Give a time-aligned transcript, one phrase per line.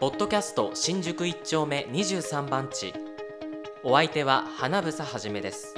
[0.00, 2.94] ポッドキャスト新宿一丁目23番地。
[3.82, 5.74] お相手は花房はじめです。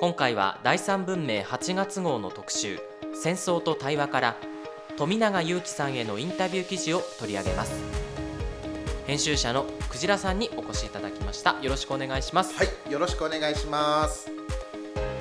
[0.00, 2.80] 今回は第三文明8月号の特集
[3.12, 4.36] 戦争と対話から
[4.96, 7.74] 富永祐樹さんへのインタビュー記事を取り上げます。
[9.06, 11.60] 編集者のクジラさんにお越しいただきました。
[11.60, 12.54] よろしくお願いします。
[12.54, 14.30] はいよろしくお願いします。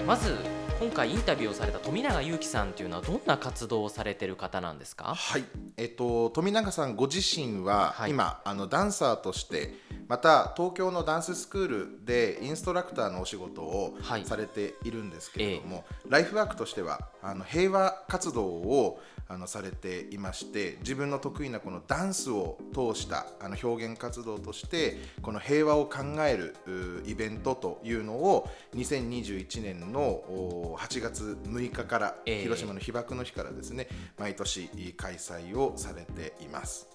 [0.07, 0.37] まず
[0.83, 5.15] 今回インタビューをされた富永祐樹さんというのはどんな活動をされている方なんですか？
[5.15, 5.45] はい。
[5.77, 8.09] えっと富永さんご自身は、はい。
[8.09, 9.73] 今あのダンサーとして
[10.07, 36.87] また東京のダンススクールでインストラクターのお仕事をはいされているんですけれども、ライフワークとしてはあの平和活動をあのされていまして自分の得意なこのダンスを通したあの表現活動としてこの平和を考えるうイベントというのを2021年のお8月6日から、ええ広島の被爆の日からですね毎年開催をされています。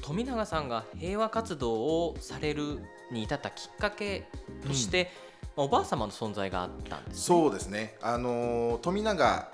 [0.00, 2.80] 富永さんが平和活動をされる
[3.10, 4.26] に至ったきっかけ
[4.66, 5.28] として、まあ
[5.66, 9.48] おばあ様の存在があったんです、ね、そうですね、あのー富永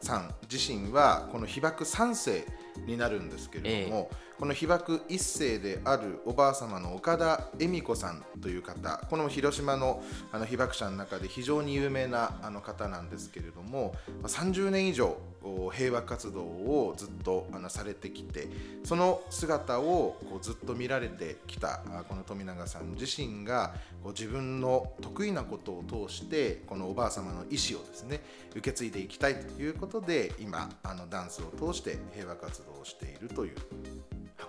[0.00, 2.44] さん自身はこの被爆3世
[2.86, 15.33] になるんですけれども、この被爆1世であるおばあ様の岡田恵美子さんという方この広島のあの被爆者の中で非常に有名なあの方なんですけれどもまあ30年以上お
[15.72, 18.48] 平和活動をずっとあのされてきて
[18.84, 33.54] その姿をこうずっと見られてきたあこの富永さん自身がこう自分の得意なことを通してこのおばあ様の意思をですね受け継いでいきたいということで今あのダンスを通して平和活動をしているという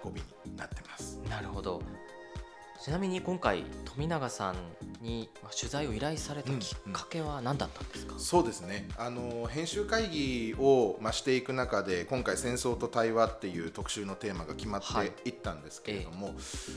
[0.04, 1.20] 運びになってます。
[1.30, 1.82] なるほど
[2.82, 4.56] ちなみに今回富永さん
[5.06, 8.90] にまあ取材を依頼されたきっかけは何だったんですか、そうですね。
[8.98, 15.36] あの編集会議を、まあ、していく中で今回「戦争と対話」っていう特集のテーマが決まはいってい。
[15.36, 16.30] ったんですけれども、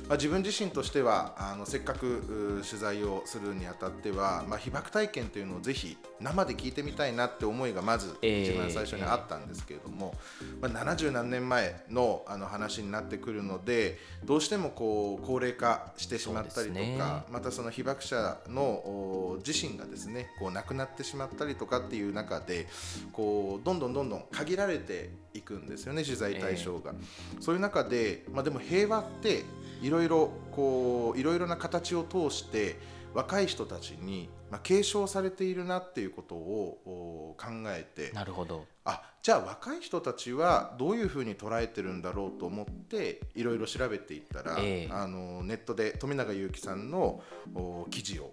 [0.09, 8.53] まあ、自分自身としてはあのせっかくう取材をするにあたっては、まあ、被爆体験というのをぜひ生で聞いてみたいなって思いがまずええ。
[8.53, 10.15] 一番最初にあったんですけれども、
[10.61, 16.99] まあ、70何年前のあの話になってくるのでどうしてもこう高齢化してしまったりとか、ね。
[17.31, 18.17] またその被爆者
[18.49, 22.67] のお自身がですねこう亡くなってしまったりとかっていう中で
[23.12, 26.95] こうどんどんどんどん限られていくんですよね取材対象が。
[27.41, 29.45] そういう中で、まあ、でも平和って
[29.83, 32.77] いろいろこういろいろな形を通して
[33.15, 38.65] 若い人たちに、まあ、継承されているなっていうことをお考えてなるほど。
[38.85, 44.93] あじゃあ若い人たちはどういうふうに捉えてるんだろうと思っていろいろ調べていったら、ええ。
[44.93, 47.23] あのネットで富永祐樹さんの
[47.55, 48.33] お記事を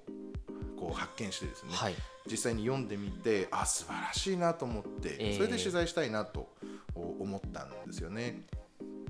[0.77, 1.95] こう発見してですね、はい。
[2.29, 5.33] 実際に読んでみてあ素晴らしいなと思って、ええ。
[5.33, 6.49] それで取材したいなと
[6.95, 8.45] お思ったんですよね。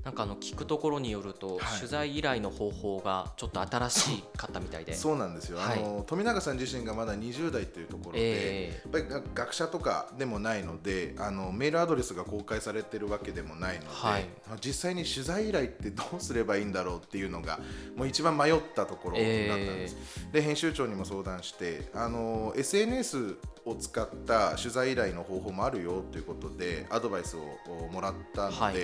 [0.06, 1.78] なんかあの聞くところによると、はい。
[1.78, 4.94] 取材依頼の方法がちょっと新しかったみたいで。
[4.94, 5.80] そうなんですよ、はい。
[5.80, 8.20] あの富永さん自身がまだ20代というところで、
[8.68, 14.26] えやっぱりが学者とかでもないのであのメールアドレスが公開されてるわけでもないので、はい。
[14.48, 17.58] まあ実際に取材依頼ってどうすればいいんだろうっていうのが
[17.96, 19.96] もう一番迷ったところだったんです、
[20.30, 28.74] で編集長にも相談してあの SNS を使った取材依頼の方法もあるよということでアドバイスをおもらったので、はい。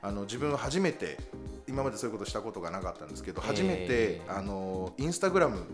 [0.00, 1.18] あの自分は初めて
[1.68, 3.46] 今までそういうことしたことがなかったんですけどえー。
[3.46, 5.64] 初めて、あのインスタグラム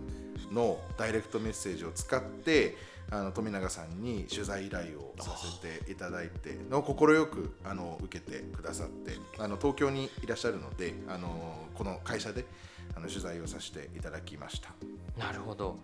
[0.52, 2.76] のダイレクトメッセージを使って
[3.10, 6.94] あの富永さんに取材依頼をさせていただいての快
[7.26, 12.44] くあの受けてくださってあの東京にいらっしゃるのであのこの会社で
[12.94, 14.70] あの取材をさせていただきました。
[15.18, 15.78] なるほど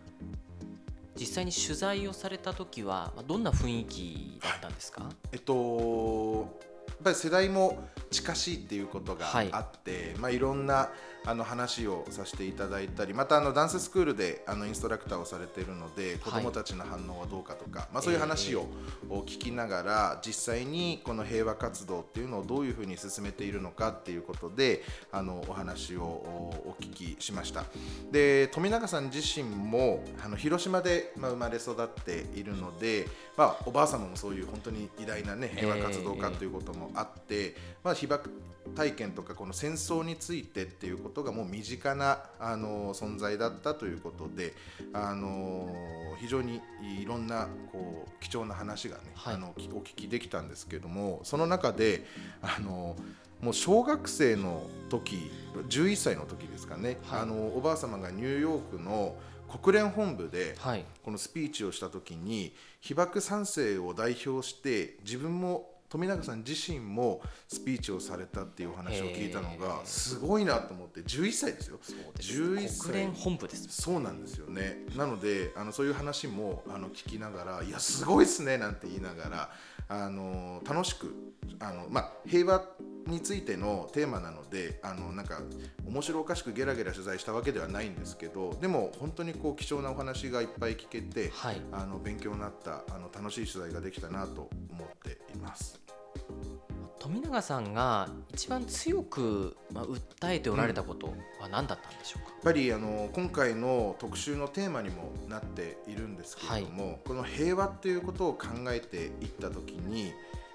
[1.19, 6.59] 実際に取材をされた時はどんな雰囲気だったんですか、えっと
[7.03, 9.49] ぱり世代も近しいっていうことがはい。
[9.53, 10.91] あって、いまあ、いろんな
[11.27, 18.67] あの話をさせていただいたりまたあのダンススクールであのインストラクターをされているので子どもたちの反応はどうかとか、まあ、そういう話を
[19.09, 24.83] 聞きながら実際にこの平和活動っていうのをどういうふうに進めているのかっていうことで
[25.13, 26.05] あのお話をお
[26.67, 27.65] お聞きしました。
[28.11, 38.31] で富永さん自身もあの広島で、まあ、生まれ育っているので、まあ、おばあ様もそういう本当に偉大な、ね、平和活動家ということもあって、まあ、被爆
[38.75, 44.55] 体験とかこの戦争についてっていうことがもう身近なあの存在だったということで
[44.93, 45.69] あの
[46.21, 46.61] 非常に
[47.01, 49.35] いろんなこう貴重な話がね、はい。
[49.35, 52.05] あのきお聞きできたんですけれどもその中で
[52.43, 52.97] あの
[53.41, 55.31] もう小学生の時
[55.69, 57.21] 11歳の時ですかね、はい。
[57.21, 59.17] あのおばあ様がニューヨークの
[59.63, 60.85] 国連本部ではい。
[61.05, 69.87] このスピーチをした時に被爆3世を代表して自分も富永さん自身もスピーチをされたっていうお話を聞いたのへがー。
[69.87, 71.79] すごいなと思って11歳ですよ。
[71.81, 72.81] そうです11歳。
[72.81, 74.87] 国連本部ですそうなんですよね。
[74.97, 79.53] なのであのそういう話もあの聞きながら「いやすごいっすね」なんて言いながら
[79.89, 81.15] あの楽しく
[81.61, 82.65] あの、まあ、平和
[83.07, 85.43] についてのテーマなのであのなんか
[85.87, 91.63] 面白おかしくゲラゲラ取材したわけではないんですけどでも本当にこう貴重なお話がいっぱい聞けて、はい。
[91.71, 95.84] あの勉強になったあの楽しい取材ができたなと思っています。
[97.05, 101.09] 富永さんが一番強く、まあ、訴えておられたこと
[101.39, 110.15] は何だったんでしょうか、やっぱりあの今回の特集のテーマにもなっているんですけれども、この平和っていうことを考えていった時に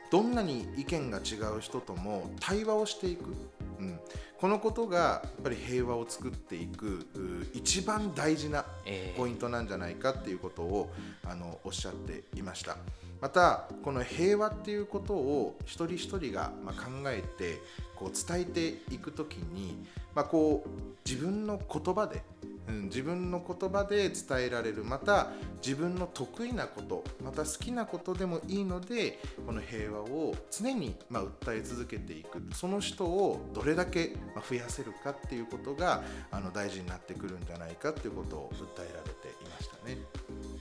[0.10, 3.36] どんなに意見が違う人とも対話をしていく、
[3.80, 4.00] うん、
[4.38, 10.92] このことがやっぱり平和を作っていくう一番大事なえーポイントなんじゃないかっていうことを
[11.26, 12.78] あのおっしゃっていました。
[13.22, 17.62] またこの平和っていうことを一人一人がまあ考えて
[17.96, 19.86] こう伝えていくときに、
[20.16, 20.70] まあ、こう
[21.06, 22.24] 自分の言葉で、
[22.69, 25.31] うん、自分の言葉で伝えられるまた
[25.66, 32.39] 自分の得意なことまた好きなことでもいいのでこの平和を常にま訴え続けていく。
[32.54, 34.16] その人をどれだけ
[34.48, 39.98] 増やせるかっていうことがあの大事になってくるんじゃないかっていうことを訴えられていましたね。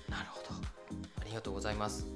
[0.08, 0.60] なるほど。
[1.20, 2.06] ありがとうございます。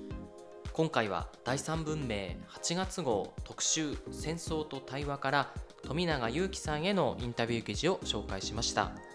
[0.73, 9.12] 今回は第三文明8月号特集戦争と対話から富永裕樹さんへのインタビュー記事を紹介しました。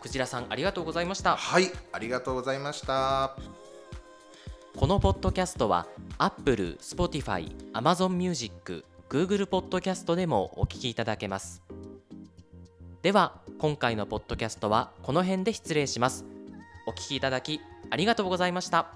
[0.00, 1.36] クジラさんありがとうございました。
[1.36, 3.36] はい、ありがとうございました。
[4.76, 5.86] このポッドキャストは
[6.18, 11.62] Apple、Spotify、Amazon Music、Google ポッドキャストでもお聞きいただけます。
[13.02, 16.24] では今回のポッドキャストはこの辺で失礼します。
[16.86, 17.60] お聞きいただき
[17.90, 18.86] ありがとうございました